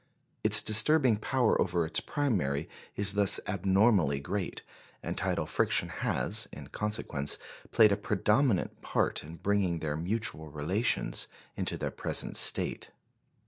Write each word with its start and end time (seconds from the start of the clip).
Its 0.43 0.63
disturbing 0.63 1.15
power 1.15 1.61
over 1.61 1.85
its 1.85 1.99
primary 1.99 2.67
is 2.95 3.13
thus 3.13 3.39
abnormally 3.45 4.19
great, 4.19 4.63
and 5.03 5.15
tidal 5.15 5.45
friction 5.45 5.89
has, 5.89 6.47
in 6.51 6.65
consequence, 6.69 7.37
played 7.71 7.91
a 7.91 7.95
predominant 7.97 8.81
part 8.81 9.23
in 9.23 9.35
bringing 9.35 9.77
their 9.77 9.95
mutual 9.95 10.49
relations 10.49 11.27
into 11.55 11.77
their 11.77 11.91
present 11.91 12.35
state. 12.35 12.89